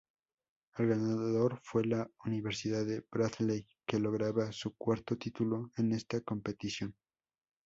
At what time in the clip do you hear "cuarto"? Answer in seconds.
4.75-5.15